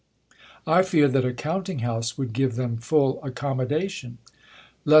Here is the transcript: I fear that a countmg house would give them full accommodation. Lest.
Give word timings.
I 0.65 0.81
fear 0.81 1.07
that 1.09 1.23
a 1.25 1.29
countmg 1.29 1.81
house 1.81 2.17
would 2.17 2.33
give 2.33 2.55
them 2.55 2.77
full 2.77 3.23
accommodation. 3.23 4.17
Lest. 4.83 4.89